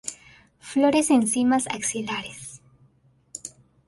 Flores 0.69 1.11
en 1.11 1.27
cimas 1.27 1.67
axilares. 1.67 2.59